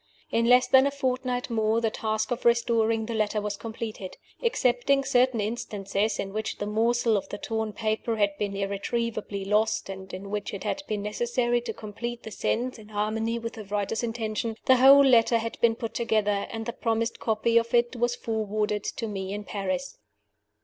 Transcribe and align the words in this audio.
In 0.31 0.45
less 0.47 0.65
than 0.65 0.87
a 0.87 0.89
fortnight 0.89 1.51
more 1.51 1.79
the 1.79 1.91
task 1.91 2.31
of 2.31 2.43
restoring 2.43 3.05
the 3.05 3.13
letter 3.13 3.39
was 3.39 3.55
completed. 3.55 4.17
Excepting 4.41 5.03
certain 5.03 5.39
instances, 5.39 6.17
in 6.17 6.33
which 6.33 6.57
the 6.57 6.65
morsels 6.65 7.15
of 7.17 7.29
the 7.29 7.37
torn 7.37 7.71
paper 7.71 8.15
had 8.15 8.35
been 8.39 8.55
irretrievably 8.55 9.45
lost 9.45 9.89
and 9.89 10.11
in 10.11 10.31
which 10.31 10.55
it 10.55 10.63
had 10.63 10.81
been 10.87 11.03
necessary 11.03 11.61
to 11.61 11.71
complete 11.73 12.23
the 12.23 12.31
sense 12.31 12.79
in 12.79 12.89
harmony 12.89 13.37
with 13.37 13.53
the 13.53 13.65
writer's 13.65 14.01
intention 14.01 14.55
the 14.65 14.77
whole 14.77 15.05
letter 15.05 15.37
had 15.37 15.61
been 15.61 15.75
put 15.75 15.93
together; 15.93 16.47
and 16.49 16.65
the 16.65 16.73
promised 16.73 17.19
copy 17.19 17.59
of 17.59 17.71
it 17.75 17.95
was 17.95 18.15
forwarded 18.15 18.83
to 18.83 19.05
me 19.07 19.31
in 19.31 19.43
Paris. 19.43 19.99